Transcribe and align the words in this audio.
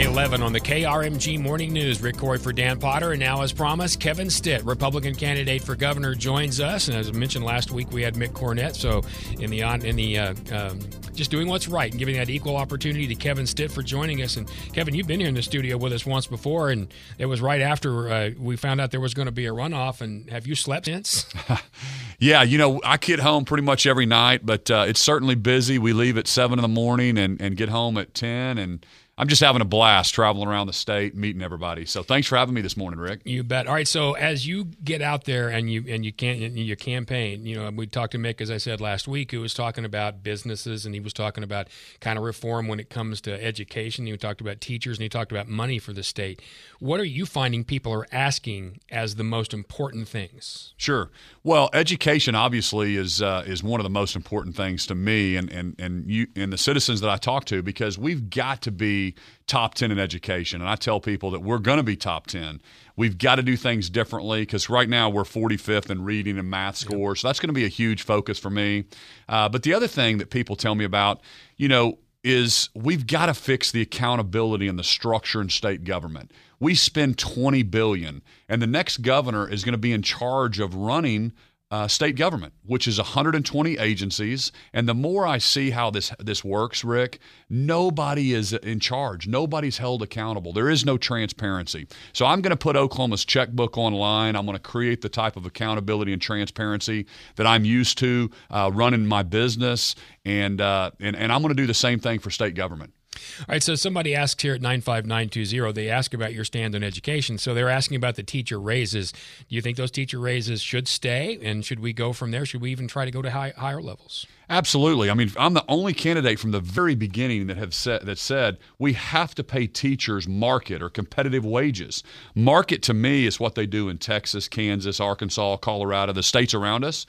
11 0.00 0.42
on 0.42 0.54
the 0.54 0.60
KRMG 0.60 1.38
Morning 1.38 1.74
News. 1.74 2.00
Rick 2.00 2.16
Couri 2.16 2.40
for 2.40 2.54
Dan 2.54 2.80
Potter. 2.80 3.12
And 3.12 3.20
now, 3.20 3.42
as 3.42 3.52
promised, 3.52 4.00
Kevin 4.00 4.30
Stitt, 4.30 4.64
Republican 4.64 5.14
candidate 5.14 5.62
for 5.62 5.76
governor, 5.76 6.14
joins 6.14 6.58
us. 6.58 6.88
And 6.88 6.96
as 6.96 7.08
I 7.08 7.12
mentioned 7.12 7.44
last 7.44 7.70
week, 7.70 7.92
we 7.92 8.02
had 8.02 8.14
Mick 8.14 8.30
Cornett. 8.30 8.74
So, 8.76 9.02
in 9.38 9.50
the 9.50 9.62
on 9.62 9.84
in 9.84 9.96
the 9.96 10.18
uh, 10.18 10.34
um, 10.52 10.80
just 11.14 11.30
doing 11.30 11.48
what's 11.48 11.68
right 11.68 11.90
and 11.90 11.98
giving 11.98 12.16
that 12.16 12.30
equal 12.30 12.56
opportunity 12.56 13.06
to 13.08 13.14
Kevin 13.14 13.46
Stitt 13.46 13.70
for 13.70 13.82
joining 13.82 14.22
us. 14.22 14.38
And 14.38 14.50
Kevin, 14.72 14.94
you've 14.94 15.06
been 15.06 15.20
here 15.20 15.28
in 15.28 15.34
the 15.34 15.42
studio 15.42 15.76
with 15.76 15.92
us 15.92 16.06
once 16.06 16.26
before, 16.26 16.70
and 16.70 16.92
it 17.18 17.26
was 17.26 17.42
right 17.42 17.60
after 17.60 18.10
uh, 18.10 18.30
we 18.38 18.56
found 18.56 18.80
out 18.80 18.90
there 18.90 19.00
was 19.00 19.12
going 19.12 19.26
to 19.26 19.32
be 19.32 19.46
a 19.46 19.52
runoff. 19.52 20.00
And 20.00 20.30
have 20.30 20.46
you 20.46 20.54
slept 20.54 20.86
since? 20.86 21.26
yeah, 22.20 22.42
you 22.42 22.58
know, 22.58 22.80
I 22.84 22.98
get 22.98 23.18
home 23.18 23.44
pretty 23.44 23.64
much 23.64 23.86
every 23.86 24.06
night, 24.06 24.44
but 24.44 24.70
uh, 24.70 24.84
it's 24.86 25.00
certainly 25.00 25.34
busy. 25.34 25.78
We 25.78 25.94
leave 25.94 26.18
at 26.18 26.28
seven 26.28 26.58
in 26.58 26.62
the 26.62 26.68
morning 26.68 27.18
and, 27.18 27.40
and 27.40 27.56
get 27.56 27.70
home 27.70 27.96
at 27.96 28.14
ten 28.14 28.58
and 28.58 28.84
I'm 29.20 29.28
just 29.28 29.42
having 29.42 29.60
a 29.60 29.66
blast 29.66 30.14
traveling 30.14 30.48
around 30.48 30.68
the 30.68 30.72
state, 30.72 31.14
meeting 31.14 31.42
everybody. 31.42 31.84
So 31.84 32.02
thanks 32.02 32.26
for 32.26 32.38
having 32.38 32.54
me 32.54 32.62
this 32.62 32.74
morning, 32.74 32.98
Rick. 32.98 33.20
You 33.26 33.44
bet. 33.44 33.66
All 33.66 33.74
right. 33.74 33.86
So 33.86 34.14
as 34.14 34.46
you 34.46 34.68
get 34.82 35.02
out 35.02 35.24
there 35.24 35.50
and 35.50 35.70
you 35.70 35.84
and 35.86 36.06
you 36.06 36.12
can 36.12 36.56
your 36.56 36.76
campaign, 36.76 37.44
you 37.44 37.54
know, 37.54 37.68
we 37.68 37.86
talked 37.86 38.12
to 38.12 38.18
Mick 38.18 38.40
as 38.40 38.50
I 38.50 38.56
said 38.56 38.80
last 38.80 39.06
week, 39.06 39.32
who 39.32 39.42
was 39.42 39.52
talking 39.52 39.84
about 39.84 40.22
businesses 40.22 40.86
and 40.86 40.94
he 40.94 41.02
was 41.02 41.12
talking 41.12 41.44
about 41.44 41.68
kind 42.00 42.16
of 42.16 42.24
reform 42.24 42.66
when 42.66 42.80
it 42.80 42.88
comes 42.88 43.20
to 43.22 43.44
education. 43.44 44.06
He 44.06 44.16
talked 44.16 44.40
about 44.40 44.62
teachers 44.62 44.96
and 44.96 45.02
he 45.02 45.10
talked 45.10 45.32
about 45.32 45.48
money 45.48 45.78
for 45.78 45.92
the 45.92 46.02
state. 46.02 46.40
What 46.78 46.98
are 46.98 47.04
you 47.04 47.26
finding 47.26 47.62
people 47.62 47.92
are 47.92 48.06
asking 48.10 48.80
as 48.90 49.16
the 49.16 49.24
most 49.24 49.52
important 49.52 50.08
things? 50.08 50.72
Sure. 50.78 51.10
Well, 51.44 51.68
education 51.74 52.09
obviously 52.34 52.96
is 52.96 53.22
uh, 53.22 53.44
is 53.46 53.62
one 53.62 53.80
of 53.80 53.84
the 53.84 53.90
most 53.90 54.16
important 54.16 54.56
things 54.56 54.86
to 54.86 54.94
me 54.94 55.36
and 55.36 55.50
and 55.50 55.74
and 55.78 56.10
you 56.10 56.26
and 56.36 56.52
the 56.52 56.58
citizens 56.58 57.00
that 57.00 57.10
I 57.10 57.16
talk 57.16 57.44
to 57.46 57.62
because 57.62 57.98
we've 57.98 58.30
got 58.30 58.62
to 58.62 58.70
be 58.70 59.14
top 59.46 59.74
10 59.74 59.90
in 59.90 59.98
education. 59.98 60.60
And 60.60 60.70
I 60.70 60.76
tell 60.76 61.00
people 61.00 61.30
that 61.32 61.40
we're 61.40 61.58
going 61.58 61.78
to 61.78 61.82
be 61.82 61.96
top 61.96 62.26
10. 62.28 62.60
We've 62.96 63.18
got 63.18 63.36
to 63.36 63.42
do 63.42 63.56
things 63.56 63.90
differently 63.90 64.42
because 64.42 64.70
right 64.70 64.88
now 64.88 65.10
we're 65.10 65.24
45th 65.24 65.90
in 65.90 66.04
reading 66.04 66.38
and 66.38 66.48
math 66.48 66.76
scores. 66.76 67.18
Yep. 67.18 67.22
So 67.22 67.28
that's 67.28 67.40
going 67.40 67.48
to 67.48 67.54
be 67.54 67.64
a 67.64 67.68
huge 67.68 68.02
focus 68.02 68.38
for 68.38 68.50
me. 68.50 68.84
Uh, 69.28 69.48
but 69.48 69.62
the 69.62 69.74
other 69.74 69.88
thing 69.88 70.18
that 70.18 70.30
people 70.30 70.56
tell 70.56 70.74
me 70.74 70.84
about, 70.84 71.20
you 71.56 71.68
know, 71.68 71.98
is 72.22 72.68
we've 72.74 73.06
got 73.06 73.26
to 73.26 73.34
fix 73.34 73.72
the 73.72 73.80
accountability 73.80 74.68
and 74.68 74.78
the 74.78 74.84
structure 74.84 75.40
in 75.40 75.48
state 75.48 75.84
government. 75.84 76.32
We 76.58 76.74
spend 76.74 77.18
20 77.18 77.62
billion 77.64 78.22
and 78.48 78.60
the 78.60 78.66
next 78.66 78.98
governor 78.98 79.48
is 79.48 79.64
going 79.64 79.72
to 79.72 79.78
be 79.78 79.92
in 79.92 80.02
charge 80.02 80.60
of 80.60 80.74
running 80.74 81.32
uh, 81.70 81.86
state 81.86 82.16
government, 82.16 82.52
which 82.64 82.88
is 82.88 82.98
120 82.98 83.78
agencies. 83.78 84.50
And 84.72 84.88
the 84.88 84.94
more 84.94 85.26
I 85.26 85.38
see 85.38 85.70
how 85.70 85.90
this 85.90 86.12
this 86.18 86.44
works, 86.44 86.84
Rick, 86.84 87.20
nobody 87.48 88.32
is 88.32 88.52
in 88.52 88.80
charge. 88.80 89.28
Nobody's 89.28 89.78
held 89.78 90.02
accountable. 90.02 90.52
There 90.52 90.68
is 90.68 90.84
no 90.84 90.98
transparency. 90.98 91.86
So 92.12 92.26
I'm 92.26 92.40
going 92.40 92.50
to 92.50 92.56
put 92.56 92.76
Oklahoma's 92.76 93.24
checkbook 93.24 93.78
online. 93.78 94.36
I'm 94.36 94.46
going 94.46 94.58
to 94.58 94.62
create 94.62 95.00
the 95.00 95.08
type 95.08 95.36
of 95.36 95.46
accountability 95.46 96.12
and 96.12 96.20
transparency 96.20 97.06
that 97.36 97.46
I'm 97.46 97.64
used 97.64 97.98
to 97.98 98.30
uh, 98.50 98.70
running 98.72 99.06
my 99.06 99.22
business, 99.22 99.94
and, 100.24 100.60
uh, 100.60 100.90
and 101.00 101.14
and 101.16 101.32
I'm 101.32 101.42
going 101.42 101.54
to 101.54 101.62
do 101.62 101.66
the 101.66 101.74
same 101.74 102.00
thing 102.00 102.18
for 102.18 102.30
state 102.30 102.54
government. 102.54 102.92
All 103.40 103.46
right, 103.48 103.62
so 103.62 103.74
somebody 103.74 104.14
asked 104.14 104.42
here 104.42 104.54
at 104.54 104.60
95920, 104.60 105.72
they 105.72 105.88
ask 105.88 106.14
about 106.14 106.32
your 106.32 106.44
stand 106.44 106.74
on 106.74 106.82
education. 106.82 107.38
So 107.38 107.54
they're 107.54 107.68
asking 107.68 107.96
about 107.96 108.16
the 108.16 108.22
teacher 108.22 108.60
raises. 108.60 109.12
Do 109.12 109.56
you 109.56 109.62
think 109.62 109.76
those 109.76 109.90
teacher 109.90 110.18
raises 110.18 110.60
should 110.60 110.86
stay? 110.86 111.38
And 111.42 111.64
should 111.64 111.80
we 111.80 111.92
go 111.92 112.12
from 112.12 112.30
there? 112.30 112.44
Should 112.44 112.60
we 112.60 112.70
even 112.70 112.86
try 112.86 113.04
to 113.04 113.10
go 113.10 113.22
to 113.22 113.30
high, 113.30 113.52
higher 113.56 113.80
levels? 113.80 114.26
Absolutely. 114.48 115.10
I 115.10 115.14
mean, 115.14 115.32
I'm 115.38 115.54
the 115.54 115.64
only 115.68 115.92
candidate 115.94 116.38
from 116.38 116.50
the 116.50 116.60
very 116.60 116.94
beginning 116.94 117.46
that 117.46 117.56
have 117.56 117.72
said 117.74 118.02
that 118.06 118.18
said 118.18 118.58
we 118.78 118.92
have 118.92 119.34
to 119.36 119.44
pay 119.44 119.66
teachers 119.66 120.28
market 120.28 120.82
or 120.82 120.90
competitive 120.90 121.44
wages. 121.44 122.02
Market 122.34 122.82
to 122.82 122.94
me 122.94 123.26
is 123.26 123.40
what 123.40 123.54
they 123.54 123.66
do 123.66 123.88
in 123.88 123.98
Texas, 123.98 124.48
Kansas, 124.48 125.00
Arkansas, 125.00 125.56
Colorado, 125.58 126.12
the 126.12 126.22
states 126.22 126.52
around 126.52 126.84
us. 126.84 127.06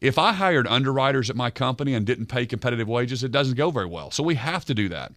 If 0.00 0.18
I 0.18 0.32
hired 0.32 0.66
underwriters 0.66 1.30
at 1.30 1.36
my 1.36 1.50
company 1.50 1.94
and 1.94 2.06
didn't 2.06 2.26
pay 2.26 2.46
competitive 2.46 2.88
wages, 2.88 3.22
it 3.22 3.32
doesn't 3.32 3.56
go 3.56 3.70
very 3.70 3.86
well. 3.86 4.10
So 4.10 4.22
we 4.22 4.34
have 4.36 4.64
to 4.66 4.74
do 4.74 4.88
that. 4.88 5.12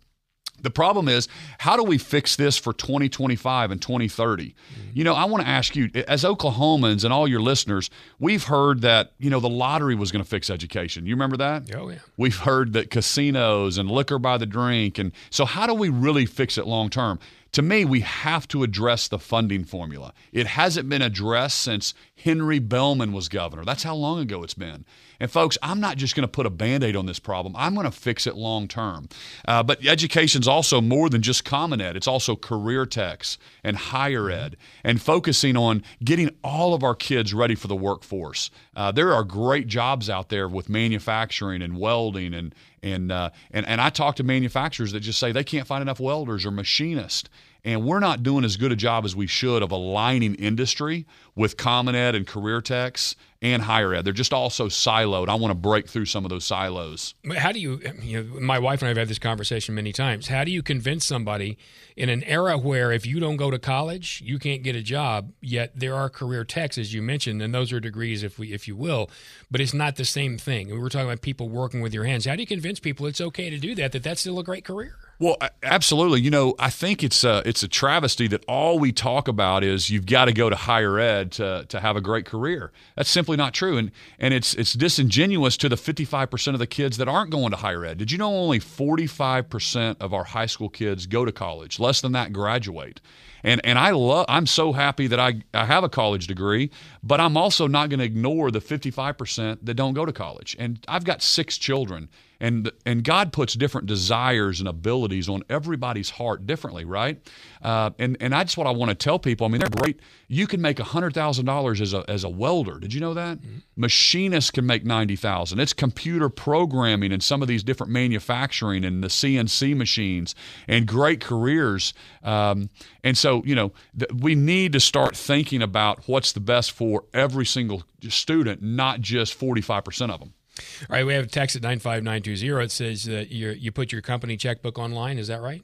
The 0.61 0.71
problem 0.71 1.07
is, 1.07 1.27
how 1.59 1.77
do 1.77 1.83
we 1.83 1.97
fix 1.97 2.35
this 2.35 2.57
for 2.57 2.73
2025 2.73 3.71
and 3.71 3.81
2030? 3.81 4.45
Mm-hmm. 4.45 4.81
You 4.93 5.03
know, 5.03 5.13
I 5.13 5.25
want 5.25 5.43
to 5.43 5.49
ask 5.49 5.75
you, 5.75 5.89
as 6.07 6.23
Oklahomans 6.23 7.03
and 7.03 7.13
all 7.13 7.27
your 7.27 7.41
listeners, 7.41 7.89
we've 8.19 8.45
heard 8.45 8.81
that, 8.81 9.13
you 9.19 9.29
know, 9.29 9.39
the 9.39 9.49
lottery 9.49 9.95
was 9.95 10.11
going 10.11 10.23
to 10.23 10.29
fix 10.29 10.49
education. 10.49 11.05
You 11.05 11.13
remember 11.13 11.37
that? 11.37 11.73
Oh, 11.75 11.89
yeah. 11.89 11.99
We've 12.17 12.37
heard 12.37 12.73
that 12.73 12.89
casinos 12.89 13.77
and 13.77 13.89
liquor 13.89 14.17
by 14.17 14.37
the 14.37 14.47
drink. 14.47 14.97
And 14.97 15.11
so, 15.29 15.45
how 15.45 15.67
do 15.67 15.73
we 15.73 15.89
really 15.89 16.25
fix 16.25 16.57
it 16.57 16.65
long 16.65 16.89
term? 16.89 17.19
To 17.53 17.61
me, 17.61 17.85
we 17.85 18.01
have 18.01 18.47
to 18.49 18.63
address 18.63 19.07
the 19.07 19.19
funding 19.19 19.63
formula. 19.63 20.13
It 20.31 20.47
hasn't 20.47 20.89
been 20.89 21.01
addressed 21.01 21.59
since 21.59 21.93
Henry 22.15 22.59
Bellmon 22.59 23.13
was 23.13 23.29
governor. 23.29 23.63
That's 23.63 23.83
how 23.83 23.95
long 23.95 24.19
ago 24.19 24.43
it's 24.43 24.53
been. 24.53 24.85
And 25.19 25.31
folks, 25.31 25.57
I'm 25.61 25.79
not 25.79 25.97
just 25.97 26.15
going 26.15 26.23
to 26.23 26.31
put 26.31 26.45
a 26.45 26.49
band 26.49 26.83
aid 26.83 26.95
on 26.95 27.05
this 27.05 27.19
problem, 27.19 27.55
I'm 27.55 27.73
going 27.73 27.85
to 27.85 27.91
fix 27.91 28.27
it 28.27 28.35
long 28.35 28.67
term. 28.67 29.09
Uh, 29.47 29.63
but 29.63 29.85
education 29.85 30.41
is 30.41 30.47
also 30.47 30.81
more 30.81 31.09
than 31.09 31.21
just 31.21 31.45
Common 31.45 31.81
Ed, 31.81 31.95
it's 31.95 32.07
also 32.07 32.35
career 32.35 32.85
techs 32.85 33.37
and 33.63 33.77
higher 33.77 34.29
ed 34.29 34.57
and 34.83 35.01
focusing 35.01 35.57
on 35.57 35.83
getting 36.03 36.29
all 36.43 36.73
of 36.73 36.83
our 36.83 36.95
kids 36.95 37.33
ready 37.33 37.55
for 37.55 37.67
the 37.67 37.75
workforce. 37.75 38.49
Uh, 38.75 38.91
there 38.91 39.13
are 39.13 39.23
great 39.23 39.67
jobs 39.67 40.09
out 40.09 40.29
there 40.29 40.47
with 40.47 40.69
manufacturing 40.69 41.61
and 41.61 41.77
welding 41.77 42.33
and 42.33 42.53
and, 42.83 43.11
uh, 43.11 43.31
and 43.51 43.67
and 43.67 43.81
I 43.81 43.89
talk 43.89 44.17
to 44.17 44.23
manufacturers 44.23 44.91
that 44.91 44.99
just 44.99 45.19
say 45.19 45.31
they 45.31 45.43
can't 45.43 45.67
find 45.67 45.81
enough 45.81 45.99
welders 45.99 46.45
or 46.45 46.51
machinists 46.51 47.27
and 47.67 47.83
we're 47.83 47.99
not 47.99 48.23
doing 48.23 48.45
as 48.45 48.55
good 48.55 48.71
a 48.71 48.77
job 48.77 49.03
as 49.03 49.13
we 49.13 49.27
should 49.27 49.61
of 49.61 49.73
aligning 49.73 50.35
industry 50.35 51.05
with 51.35 51.57
Common 51.57 51.95
Ed 51.95 52.15
and 52.15 52.25
career 52.25 52.61
techs 52.61 53.13
and 53.41 53.61
higher 53.61 53.93
ed. 53.93 54.05
They're 54.05 54.13
just 54.13 54.31
all 54.31 54.49
so 54.49 54.67
siloed. 54.67 55.27
I 55.27 55.35
want 55.35 55.51
to 55.51 55.55
break 55.55 55.89
through 55.89 56.05
some 56.05 56.23
of 56.23 56.29
those 56.29 56.45
silos. 56.45 57.13
How 57.35 57.51
do 57.51 57.59
you, 57.59 57.81
you 58.01 58.23
know, 58.23 58.39
my 58.39 58.57
wife 58.57 58.81
and 58.81 58.87
I 58.87 58.91
have 58.91 58.97
had 58.97 59.09
this 59.09 59.19
conversation 59.19 59.75
many 59.75 59.91
times. 59.91 60.29
How 60.29 60.45
do 60.45 60.49
you 60.49 60.63
convince 60.63 61.05
somebody 61.05 61.57
in 61.97 62.07
an 62.07 62.23
era 62.23 62.57
where 62.57 62.93
if 62.93 63.05
you 63.05 63.19
don't 63.19 63.35
go 63.35 63.51
to 63.51 63.59
college, 63.59 64.23
you 64.25 64.39
can't 64.39 64.63
get 64.63 64.77
a 64.77 64.81
job, 64.81 65.33
yet 65.41 65.73
there 65.75 65.93
are 65.93 66.09
career 66.09 66.45
techs, 66.45 66.77
as 66.77 66.93
you 66.93 67.01
mentioned, 67.01 67.41
and 67.41 67.53
those 67.53 67.73
are 67.73 67.81
degrees, 67.81 68.23
if 68.23 68.39
we, 68.39 68.53
if 68.53 68.69
you 68.69 68.77
will, 68.77 69.09
but 69.51 69.59
it's 69.59 69.73
not 69.73 69.97
the 69.97 70.05
same 70.05 70.37
thing. 70.37 70.69
We 70.69 70.79
were 70.79 70.89
talking 70.89 71.07
about 71.07 71.21
people 71.21 71.49
working 71.49 71.81
with 71.81 71.93
your 71.93 72.05
hands. 72.05 72.25
How 72.25 72.35
do 72.37 72.41
you 72.41 72.47
convince 72.47 72.79
people 72.79 73.07
it's 73.07 73.19
okay 73.19 73.49
to 73.49 73.57
do 73.57 73.75
that, 73.75 73.91
that 73.91 74.03
that's 74.03 74.21
still 74.21 74.39
a 74.39 74.43
great 74.43 74.63
career? 74.63 74.95
Well, 75.19 75.37
absolutely. 75.63 76.21
You 76.21 76.29
know, 76.29 76.53
I 76.59 76.69
think 76.69 77.03
it's 77.03 77.23
a, 77.23 77.41
it's 77.43 77.63
a 77.63 77.67
travesty 77.67 78.27
that 78.27 78.45
all 78.47 78.77
we 78.77 78.91
talk 78.91 79.27
about 79.27 79.63
is 79.63 79.89
you've 79.89 80.05
got 80.05 80.25
to 80.25 80.33
go 80.33 80.47
to 80.47 80.55
higher 80.55 80.99
ed 80.99 81.31
to, 81.33 81.65
to 81.69 81.79
have 81.79 81.95
a 81.95 82.01
great 82.01 82.25
career. 82.25 82.71
That's 82.95 83.09
simply 83.09 83.35
not 83.35 83.55
true. 83.55 83.77
And, 83.77 83.91
and 84.19 84.31
it's, 84.31 84.53
it's 84.53 84.73
disingenuous 84.73 85.57
to 85.57 85.69
the 85.69 85.75
55% 85.75 86.53
of 86.53 86.59
the 86.59 86.67
kids 86.67 86.97
that 86.97 87.07
aren't 87.07 87.31
going 87.31 87.49
to 87.49 87.57
higher 87.57 87.83
ed. 87.83 87.97
Did 87.97 88.11
you 88.11 88.19
know 88.19 88.31
only 88.31 88.59
45% 88.59 89.97
of 89.99 90.13
our 90.13 90.23
high 90.23 90.45
school 90.45 90.69
kids 90.69 91.07
go 91.07 91.25
to 91.25 91.31
college? 91.31 91.79
Less 91.79 91.99
than 91.99 92.11
that 92.11 92.31
graduate. 92.31 93.01
And, 93.43 93.59
and 93.65 93.79
I 93.79 93.91
love, 93.91 94.27
I'm 94.29 94.45
so 94.45 94.71
happy 94.71 95.07
that 95.07 95.19
I, 95.19 95.41
I 95.51 95.65
have 95.65 95.83
a 95.83 95.89
college 95.89 96.27
degree, 96.27 96.69
but 97.01 97.19
I'm 97.19 97.37
also 97.37 97.67
not 97.67 97.89
going 97.89 97.99
to 97.99 98.05
ignore 98.05 98.51
the 98.51 98.59
55% 98.59 99.59
that 99.63 99.73
don't 99.73 99.93
go 99.95 100.05
to 100.05 100.13
college. 100.13 100.55
And 100.59 100.79
I've 100.87 101.05
got 101.05 101.23
six 101.23 101.57
children 101.57 102.09
and 102.39 102.71
and 102.85 103.03
God 103.03 103.33
puts 103.33 103.53
different 103.53 103.87
desires 103.87 104.59
and 104.59 104.69
abilities 104.69 105.27
on 105.27 105.43
everybody's 105.49 106.09
heart 106.09 106.45
differently, 106.45 106.85
right? 106.85 107.19
Uh, 107.61 107.91
and 107.97 108.17
and 108.19 108.33
that's 108.33 108.55
what 108.55 108.67
I 108.67 108.71
want 108.71 108.89
to 108.89 108.95
tell 108.95 109.19
people. 109.19 109.45
I 109.45 109.49
mean, 109.49 109.59
they're 109.59 109.69
great. 109.69 109.99
You 110.27 110.47
can 110.47 110.61
make 110.61 110.79
hundred 110.79 111.13
thousand 111.13 111.45
dollars 111.45 111.81
as 111.81 111.93
a 111.93 112.03
as 112.07 112.23
a 112.23 112.29
welder. 112.29 112.79
Did 112.79 112.93
you 112.93 112.99
know 112.99 113.13
that? 113.13 113.39
Mm-hmm. 113.39 113.57
Machinists 113.75 114.51
can 114.51 114.65
make 114.65 114.85
ninety 114.85 115.15
thousand. 115.15 115.59
It's 115.59 115.73
computer 115.73 116.29
programming 116.29 117.11
and 117.11 117.23
some 117.23 117.41
of 117.41 117.47
these 117.47 117.63
different 117.63 117.91
manufacturing 117.91 118.85
and 118.85 119.03
the 119.03 119.07
CNC 119.07 119.75
machines 119.75 120.35
and 120.67 120.87
great 120.87 121.21
careers. 121.21 121.93
Um, 122.23 122.69
and 123.03 123.17
so 123.17 123.43
you 123.45 123.55
know 123.55 123.71
th- 123.97 124.11
we 124.13 124.35
need 124.35 124.73
to 124.73 124.79
start 124.79 125.15
thinking 125.15 125.61
about 125.61 126.07
what's 126.07 126.33
the 126.33 126.39
best 126.39 126.71
for 126.71 127.05
every 127.13 127.45
single 127.45 127.83
student, 128.09 128.61
not 128.61 129.01
just 129.01 129.33
forty 129.33 129.61
five 129.61 129.83
percent 129.83 130.11
of 130.11 130.19
them. 130.19 130.33
All 130.81 130.95
right, 130.95 131.05
we 131.05 131.13
have 131.13 131.25
a 131.25 131.29
text 131.29 131.55
at 131.55 131.61
95920. 131.61 132.63
It 132.63 132.71
says 132.71 133.03
that 133.05 133.31
you 133.31 133.49
you 133.49 133.71
put 133.71 133.91
your 133.91 134.01
company 134.01 134.37
checkbook 134.37 134.77
online. 134.77 135.17
Is 135.17 135.27
that 135.27 135.41
right? 135.41 135.63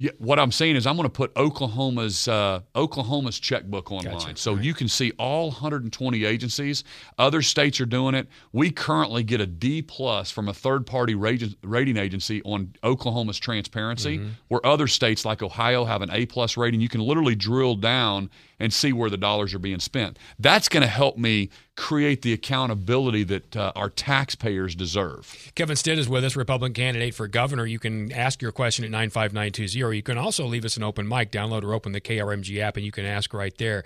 Yeah, 0.00 0.12
what 0.18 0.38
I'm 0.38 0.52
saying 0.52 0.76
is 0.76 0.86
I'm 0.86 0.94
going 0.94 1.08
to 1.08 1.12
put 1.12 1.36
Oklahoma's 1.36 2.28
uh, 2.28 2.60
Oklahoma's 2.76 3.40
checkbook 3.40 3.90
online, 3.90 4.12
gotcha. 4.12 4.36
so 4.36 4.54
right. 4.54 4.64
you 4.64 4.72
can 4.72 4.86
see 4.86 5.10
all 5.18 5.46
120 5.50 6.24
agencies. 6.24 6.84
Other 7.18 7.42
states 7.42 7.80
are 7.80 7.86
doing 7.86 8.14
it. 8.14 8.28
We 8.52 8.70
currently 8.70 9.24
get 9.24 9.40
a 9.40 9.46
D 9.46 9.82
plus 9.82 10.30
from 10.30 10.48
a 10.48 10.54
third 10.54 10.86
party 10.86 11.16
rating 11.16 11.96
agency 11.96 12.40
on 12.44 12.74
Oklahoma's 12.84 13.40
transparency, 13.40 14.18
mm-hmm. 14.18 14.28
where 14.46 14.64
other 14.64 14.86
states 14.86 15.24
like 15.24 15.42
Ohio 15.42 15.84
have 15.84 16.00
an 16.00 16.10
A 16.12 16.26
plus 16.26 16.56
rating. 16.56 16.80
You 16.80 16.88
can 16.88 17.00
literally 17.00 17.34
drill 17.34 17.74
down 17.74 18.30
and 18.60 18.72
see 18.72 18.92
where 18.92 19.10
the 19.10 19.16
dollars 19.16 19.52
are 19.52 19.58
being 19.58 19.80
spent. 19.80 20.16
That's 20.38 20.68
going 20.68 20.82
to 20.84 20.88
help 20.88 21.18
me 21.18 21.50
create 21.78 22.22
the 22.22 22.32
accountability 22.32 23.22
that 23.22 23.56
uh, 23.56 23.70
our 23.76 23.88
taxpayers 23.88 24.74
deserve. 24.74 25.52
Kevin 25.54 25.76
Stitt 25.76 25.96
is 25.96 26.08
with 26.08 26.24
us, 26.24 26.34
Republican 26.34 26.74
candidate 26.74 27.14
for 27.14 27.28
governor. 27.28 27.66
You 27.66 27.78
can 27.78 28.10
ask 28.10 28.42
your 28.42 28.50
question 28.50 28.84
at 28.84 28.90
95920. 28.90 29.96
You 29.96 30.02
can 30.02 30.18
also 30.18 30.44
leave 30.44 30.64
us 30.64 30.76
an 30.76 30.82
open 30.82 31.06
mic, 31.06 31.30
download 31.30 31.62
or 31.62 31.72
open 31.72 31.92
the 31.92 32.00
KRMG 32.00 32.58
app, 32.58 32.76
and 32.76 32.84
you 32.84 32.90
can 32.90 33.04
ask 33.04 33.32
right 33.32 33.56
there. 33.58 33.84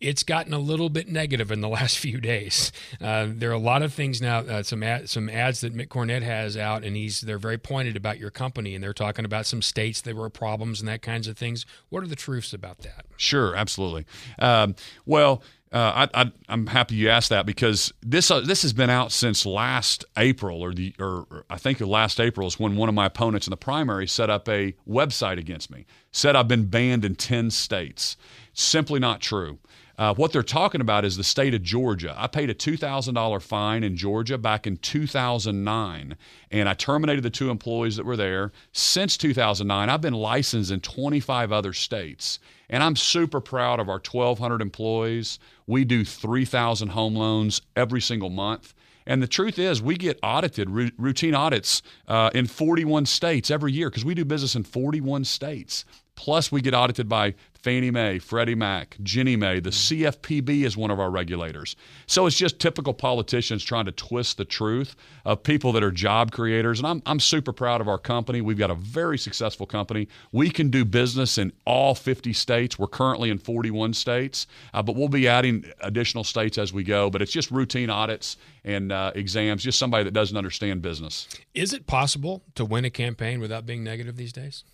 It's 0.00 0.22
gotten 0.22 0.54
a 0.54 0.58
little 0.58 0.88
bit 0.88 1.06
negative 1.06 1.52
in 1.52 1.60
the 1.60 1.68
last 1.74 1.98
few 1.98 2.18
days. 2.18 2.72
Uh, 2.98 3.26
there 3.28 3.50
are 3.50 3.52
a 3.52 3.58
lot 3.58 3.82
of 3.82 3.92
things 3.92 4.22
now, 4.22 4.38
uh, 4.38 4.62
some 4.62 4.82
ad, 4.82 5.10
some 5.10 5.28
ads 5.28 5.60
that 5.60 5.76
Mick 5.76 5.88
Cornett 5.88 6.22
has 6.22 6.56
out, 6.56 6.82
and 6.82 6.96
he's 6.96 7.20
they're 7.20 7.36
very 7.36 7.58
pointed 7.58 7.94
about 7.94 8.18
your 8.18 8.30
company, 8.30 8.74
and 8.74 8.82
they're 8.82 8.94
talking 8.94 9.26
about 9.26 9.44
some 9.44 9.60
states 9.60 10.00
that 10.00 10.16
were 10.16 10.30
problems 10.30 10.80
and 10.80 10.88
that 10.88 11.02
kinds 11.02 11.28
of 11.28 11.36
things. 11.36 11.66
What 11.90 12.02
are 12.02 12.08
the 12.08 12.16
truths 12.16 12.54
about 12.54 12.78
that? 12.78 13.04
Sure, 13.18 13.54
absolutely. 13.54 14.06
Um, 14.38 14.76
well, 15.04 15.42
uh, 15.74 16.06
I, 16.14 16.30
am 16.48 16.68
happy 16.68 16.94
you 16.94 17.08
asked 17.08 17.30
that 17.30 17.46
because 17.46 17.92
this 18.00 18.30
uh, 18.30 18.40
this 18.40 18.62
has 18.62 18.72
been 18.72 18.90
out 18.90 19.10
since 19.10 19.44
last 19.44 20.04
April, 20.16 20.62
or 20.62 20.72
the 20.72 20.94
or, 21.00 21.26
or 21.28 21.44
I 21.50 21.58
think 21.58 21.80
last 21.80 22.20
April 22.20 22.46
is 22.46 22.60
when 22.60 22.76
one 22.76 22.88
of 22.88 22.94
my 22.94 23.06
opponents 23.06 23.48
in 23.48 23.50
the 23.50 23.56
primary 23.56 24.06
set 24.06 24.30
up 24.30 24.48
a 24.48 24.74
website 24.88 25.36
against 25.36 25.72
me. 25.72 25.84
Said 26.12 26.36
I've 26.36 26.46
been 26.46 26.66
banned 26.66 27.04
in 27.04 27.16
ten 27.16 27.50
states. 27.50 28.16
Simply 28.52 29.00
not 29.00 29.20
true. 29.20 29.58
Uh, 29.96 30.12
what 30.14 30.32
they're 30.32 30.42
talking 30.42 30.80
about 30.80 31.04
is 31.04 31.16
the 31.16 31.24
state 31.24 31.54
of 31.54 31.62
Georgia. 31.62 32.14
I 32.16 32.26
paid 32.26 32.50
a 32.50 32.54
$2,000 32.54 33.42
fine 33.42 33.84
in 33.84 33.96
Georgia 33.96 34.36
back 34.36 34.66
in 34.66 34.76
2009, 34.78 36.16
and 36.50 36.68
I 36.68 36.74
terminated 36.74 37.22
the 37.22 37.30
two 37.30 37.50
employees 37.50 37.96
that 37.96 38.04
were 38.04 38.16
there. 38.16 38.50
Since 38.72 39.16
2009, 39.18 39.88
I've 39.88 40.00
been 40.00 40.14
licensed 40.14 40.72
in 40.72 40.80
25 40.80 41.52
other 41.52 41.72
states. 41.72 42.40
And 42.68 42.82
I'm 42.82 42.96
super 42.96 43.40
proud 43.40 43.78
of 43.78 43.88
our 43.88 44.00
1,200 44.00 44.60
employees. 44.60 45.38
We 45.66 45.84
do 45.84 46.04
3,000 46.04 46.88
home 46.90 47.14
loans 47.14 47.62
every 47.74 48.00
single 48.00 48.30
month. 48.30 48.74
And 49.06 49.22
the 49.22 49.28
truth 49.28 49.58
is, 49.58 49.82
we 49.82 49.96
get 49.96 50.18
audited, 50.22 50.68
r- 50.68 50.90
routine 50.96 51.34
audits 51.34 51.82
uh, 52.08 52.30
in 52.34 52.46
41 52.46 53.06
states 53.06 53.50
every 53.50 53.72
year 53.72 53.90
because 53.90 54.04
we 54.04 54.14
do 54.14 54.24
business 54.24 54.54
in 54.54 54.64
41 54.64 55.24
states. 55.24 55.84
Plus, 56.16 56.50
we 56.50 56.60
get 56.60 56.74
audited 56.74 57.08
by 57.08 57.34
Fannie 57.64 57.90
Mae, 57.90 58.18
Freddie 58.18 58.54
Mac, 58.54 58.98
Ginnie 59.02 59.36
Mae. 59.36 59.58
The 59.58 59.70
CFPB 59.70 60.66
is 60.66 60.76
one 60.76 60.90
of 60.90 61.00
our 61.00 61.10
regulators. 61.10 61.76
So 62.06 62.26
it's 62.26 62.36
just 62.36 62.58
typical 62.58 62.92
politicians 62.92 63.64
trying 63.64 63.86
to 63.86 63.92
twist 63.92 64.36
the 64.36 64.44
truth 64.44 64.94
of 65.24 65.42
people 65.42 65.72
that 65.72 65.82
are 65.82 65.90
job 65.90 66.30
creators. 66.30 66.78
And 66.78 66.86
I'm, 66.86 67.02
I'm 67.06 67.18
super 67.18 67.54
proud 67.54 67.80
of 67.80 67.88
our 67.88 67.96
company. 67.96 68.42
We've 68.42 68.58
got 68.58 68.70
a 68.70 68.74
very 68.74 69.16
successful 69.16 69.64
company. 69.64 70.08
We 70.30 70.50
can 70.50 70.68
do 70.68 70.84
business 70.84 71.38
in 71.38 71.52
all 71.64 71.94
50 71.94 72.34
states. 72.34 72.78
We're 72.78 72.86
currently 72.86 73.30
in 73.30 73.38
41 73.38 73.94
states, 73.94 74.46
uh, 74.74 74.82
but 74.82 74.94
we'll 74.94 75.08
be 75.08 75.26
adding 75.26 75.64
additional 75.80 76.22
states 76.22 76.58
as 76.58 76.70
we 76.70 76.84
go. 76.84 77.08
But 77.08 77.22
it's 77.22 77.32
just 77.32 77.50
routine 77.50 77.88
audits 77.88 78.36
and 78.62 78.92
uh, 78.92 79.12
exams, 79.14 79.62
just 79.62 79.78
somebody 79.78 80.04
that 80.04 80.12
doesn't 80.12 80.36
understand 80.36 80.82
business. 80.82 81.28
Is 81.54 81.72
it 81.72 81.86
possible 81.86 82.42
to 82.56 82.66
win 82.66 82.84
a 82.84 82.90
campaign 82.90 83.40
without 83.40 83.64
being 83.64 83.82
negative 83.82 84.16
these 84.16 84.34
days? 84.34 84.64